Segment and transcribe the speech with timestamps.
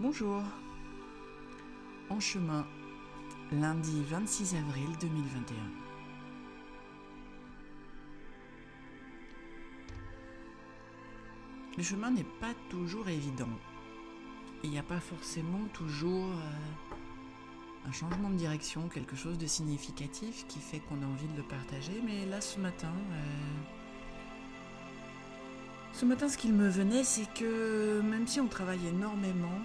[0.00, 0.44] Bonjour.
[2.08, 2.64] En chemin,
[3.50, 5.56] lundi 26 avril 2021.
[11.76, 13.48] Le chemin n'est pas toujours évident.
[14.62, 20.46] Il n'y a pas forcément toujours euh, un changement de direction, quelque chose de significatif
[20.46, 22.00] qui fait qu'on a envie de le partager.
[22.06, 23.77] Mais là, ce matin, euh,
[25.98, 29.60] ce matin, ce qu'il me venait, c'est que même si on travaille énormément,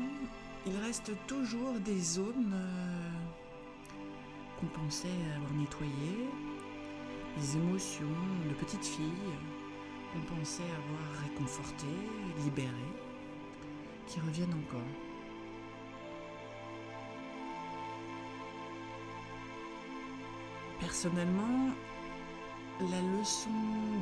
[0.65, 3.11] il reste toujours des zones euh,
[4.59, 6.27] qu'on pensait avoir nettoyées,
[7.37, 8.17] des émotions
[8.49, 9.35] de petites filles
[10.11, 11.85] qu'on pensait avoir réconfortées,
[12.43, 12.71] libérées,
[14.07, 14.81] qui reviennent encore.
[20.79, 21.69] Personnellement,
[22.79, 23.49] la leçon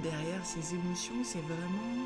[0.02, 2.06] derrière ces émotions, c'est vraiment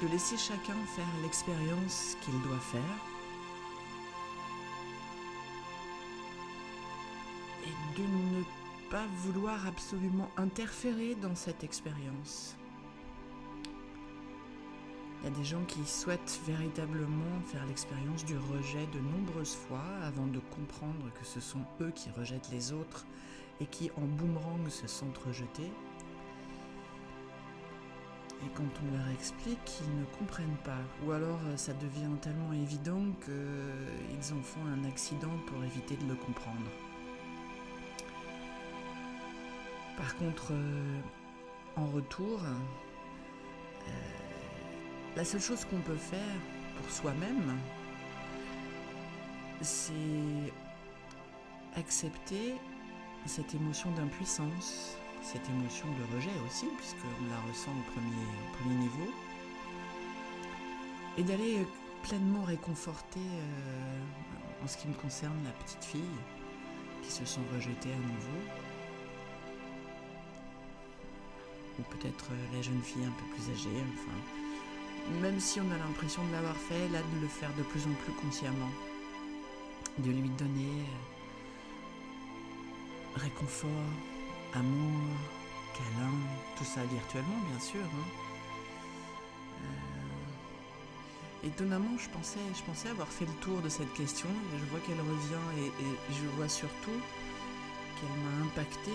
[0.00, 2.80] de laisser chacun faire l'expérience qu'il doit faire.
[7.64, 8.42] Et de ne
[8.90, 12.56] pas vouloir absolument interférer dans cette expérience.
[15.20, 19.84] Il y a des gens qui souhaitent véritablement faire l'expérience du rejet de nombreuses fois
[20.02, 23.04] avant de comprendre que ce sont eux qui rejettent les autres
[23.60, 25.70] et qui en boomerang se sentent rejetés.
[28.42, 30.78] Et quand on leur explique, ils ne comprennent pas.
[31.04, 36.08] Ou alors euh, ça devient tellement évident qu'ils en font un accident pour éviter de
[36.08, 36.70] le comprendre.
[39.96, 41.00] Par contre, euh,
[41.76, 43.90] en retour, euh,
[45.16, 46.40] la seule chose qu'on peut faire
[46.76, 47.58] pour soi-même,
[49.60, 49.92] c'est
[51.76, 52.54] accepter
[53.26, 58.74] cette émotion d'impuissance, cette émotion de rejet aussi, puisqu'on la ressent au premier, au premier
[58.74, 59.12] niveau,
[61.18, 61.66] et d'aller
[62.02, 66.18] pleinement réconforter, euh, en ce qui me concerne, la petite fille
[67.02, 68.40] qui se sent rejetée à nouveau,
[71.78, 75.78] ou peut-être euh, la jeune fille un peu plus âgée, enfin, même si on a
[75.78, 78.70] l'impression de l'avoir fait, là de le faire de plus en plus consciemment,
[79.98, 80.84] de lui donner
[83.16, 83.68] réconfort,
[84.54, 85.00] amour,
[85.74, 86.12] câlin,
[86.56, 87.80] tout ça virtuellement bien sûr.
[87.80, 88.08] Hein.
[89.62, 94.28] Euh, étonnamment, je pensais, je pensais avoir fait le tour de cette question.
[94.58, 95.72] Je vois qu'elle revient et,
[96.12, 97.00] je vois surtout
[97.96, 98.90] qu'elle m'a impacté.
[98.90, 98.94] Euh,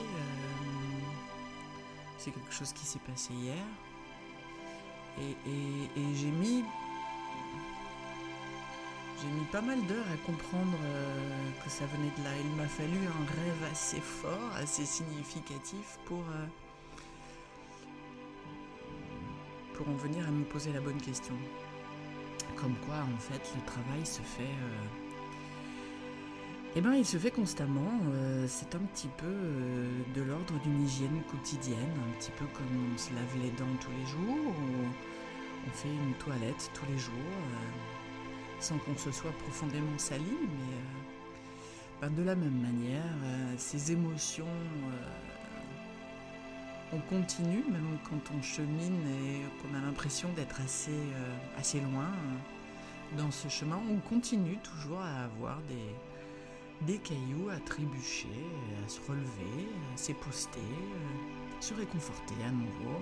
[2.17, 3.65] c'est quelque chose qui s'est passé hier.
[5.19, 6.63] et j'ai mis
[9.21, 12.31] j'ai mis pas mal d'heures à comprendre euh, que ça venait de là.
[12.43, 16.45] Il m'a fallu un rêve assez fort, assez significatif pour, euh,
[19.73, 21.35] pour en venir à me poser la bonne question.
[22.57, 24.43] Comme quoi, en fait, le travail se fait...
[24.43, 24.85] Euh,
[26.77, 28.01] eh bien, il se fait constamment.
[28.47, 29.33] c'est un petit peu
[30.13, 33.91] de l'ordre d'une hygiène quotidienne, un petit peu comme on se lave les dents tous
[33.91, 34.85] les jours, ou
[35.65, 37.13] on fait une toilette tous les jours
[38.65, 43.91] sans qu'on se soit profondément sali, mais euh, ben, de la même manière, euh, ces
[43.91, 44.97] émotions, euh,
[46.91, 52.09] on continue, même quand on chemine et qu'on a l'impression d'être assez, loin
[53.19, 58.27] dans ce chemin, on continue toujours à avoir des, des cailloux à trébucher,
[58.83, 60.59] à se relever, à s'époster,
[61.59, 62.99] se réconforter à nouveau.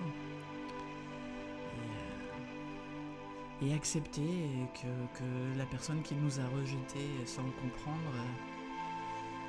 [3.66, 4.50] Et accepter
[4.82, 8.14] que, la personne qui nous a rejetés sans le comprendre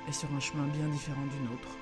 [0.07, 1.75] est sur un chemin bien différent du nôtre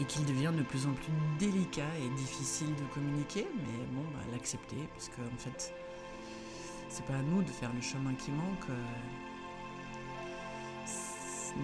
[0.00, 4.20] et qu'il devient de plus en plus délicat et difficile de communiquer, mais bon, bah,
[4.32, 5.72] l'accepter, parce qu'en en fait,
[6.88, 8.68] c'est pas à nous de faire le chemin qui manque.
[8.70, 8.74] Euh,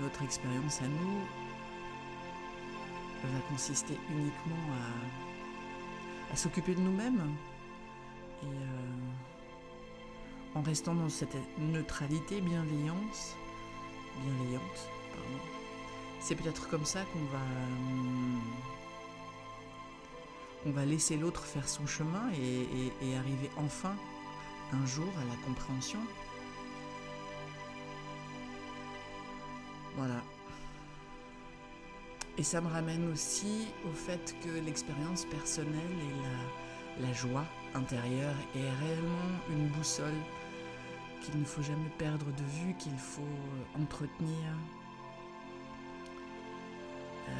[0.00, 1.20] notre expérience à nous
[3.24, 4.72] va consister uniquement
[6.32, 7.30] à, s'occuper de nous-mêmes
[8.42, 9.31] et euh,
[10.54, 13.36] en restant dans cette neutralité, bienveillance,
[14.20, 14.88] bienveillante,
[16.20, 17.24] C'est peut-être comme ça qu'on
[20.70, 23.96] va, va laisser l'autre faire son chemin et, arriver enfin
[24.72, 26.00] un jour à la compréhension.
[29.96, 30.22] Voilà.
[32.38, 37.44] Et ça me ramène aussi au fait que l'expérience personnelle et la joie
[37.74, 40.14] intérieure est réellement une boussole
[41.22, 44.56] qu'il ne faut jamais perdre de vue, qu'il faut euh, entretenir.
[47.28, 47.32] Euh,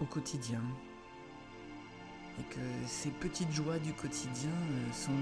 [0.00, 0.60] au quotidien.
[2.40, 5.12] et que ces petites joies du quotidien euh, sont,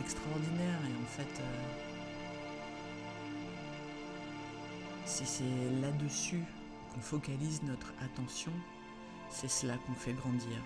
[0.00, 1.42] extraordinaires et en fait
[5.06, 6.42] si c'est là-dessus
[6.92, 8.52] qu'on focalise notre attention,
[9.30, 10.58] c'est cela qu'on fait grandir.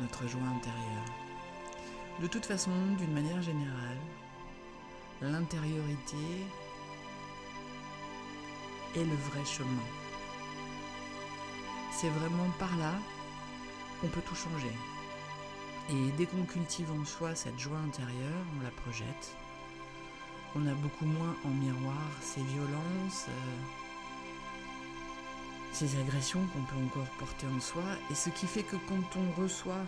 [0.00, 1.04] Notre joie intérieure.
[2.20, 3.98] De toute façon, d'une manière générale,
[5.20, 6.16] l'intériorité
[8.94, 9.88] est le vrai chemin.
[11.90, 12.92] C'est vraiment par là
[14.00, 14.72] qu'on peut tout changer.
[15.90, 19.36] Et dès qu'on cultive en soi cette joie intérieure, on la projette.
[20.54, 23.47] On a beaucoup moins en miroir ces violences, euh,
[25.78, 27.84] ces agressions qu'on peut encore porter en soi.
[28.10, 29.84] Et ce qui fait que quand on reçoit,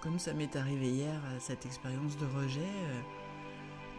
[0.00, 3.00] comme ça m'est arrivé hier, cette expérience de rejet, euh,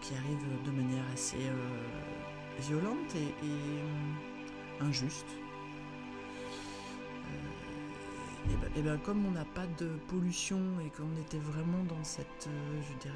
[0.02, 5.28] qui arrive de manière assez euh, violente et, euh, injuste.
[7.26, 11.84] Euh, et, ben, et, ben, comme on n'a pas de pollution et qu'on était vraiment
[11.86, 13.16] dans cette, je dirais,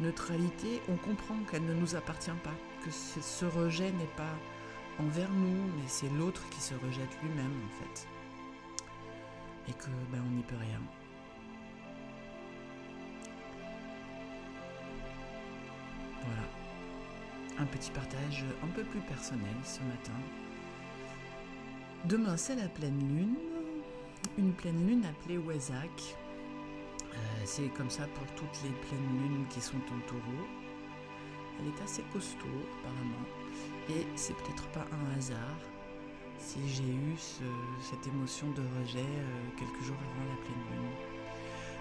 [0.00, 2.54] neutralité, on comprend qu'elle ne nous appartient pas,
[2.84, 4.34] que ce, rejet n'est pas
[4.98, 8.08] envers nous, mais c'est l'autre qui se rejette lui-même en fait.
[9.68, 10.80] Et que ben, on n'y peut rien.
[16.24, 16.42] Voilà.
[17.58, 20.18] Un petit partage un peu plus personnel ce matin.
[22.04, 23.36] Demain, c'est la pleine lune.
[24.36, 26.16] Une pleine lune appelée Wesak.
[27.02, 30.46] Euh, c'est comme ça pour toutes les pleines lunes qui sont en taureau.
[31.58, 32.46] Elle est assez costaud,
[32.80, 33.26] apparemment.
[33.90, 35.58] Et c'est peut-être pas un hasard
[36.38, 37.16] si j'ai eu
[37.80, 40.90] cette émotion de rejet euh, quelques jours avant la pleine lune.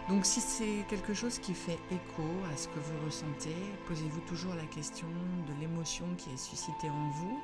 [0.10, 3.56] Donc si c'est quelque chose qui fait écho à ce que vous ressentez,
[3.88, 5.08] posez-vous toujours la question
[5.48, 7.40] de l'émotion qui est suscitée en vous,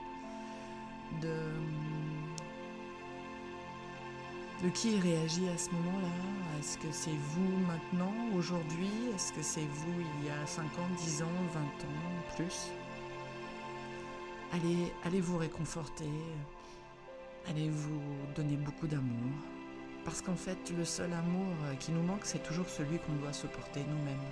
[1.21, 1.35] de,
[4.63, 6.07] de qui réagit à ce moment-là?
[6.59, 8.91] Est-ce que c'est vous maintenant, aujourd'hui?
[9.13, 12.12] Est-ce que c'est vous il y a 5 ans, 10 ans, 20 ans,
[14.53, 16.09] Allez, allez vous réconforter,
[17.47, 18.01] allez vous
[18.35, 19.31] donner beaucoup d'amour.
[20.05, 23.47] Parce qu'en fait, le seul amour qui nous manque, c'est toujours celui qu'on doit se
[23.47, 24.29] porter nous-mêmes.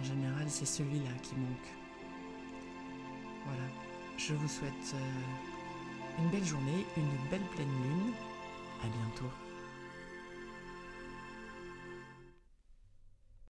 [0.00, 1.70] En général, c'est celui-là qui manque.
[3.44, 3.68] Voilà.
[4.16, 8.12] Je vous souhaite euh, une belle journée, une belle pleine lune.
[8.82, 9.43] À bientôt.